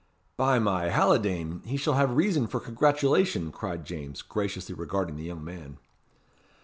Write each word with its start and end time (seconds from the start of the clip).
"By 0.35 0.57
my 0.57 0.89
halidame! 0.89 1.63
he 1.63 1.77
shall 1.77 1.93
have 1.93 2.15
reason 2.17 2.47
for 2.47 2.59
congratulation," 2.59 3.51
cried 3.51 3.85
James, 3.85 4.23
graciously 4.23 4.73
regarding 4.73 5.15
the 5.15 5.25
young 5.25 5.43
man. 5.45 5.77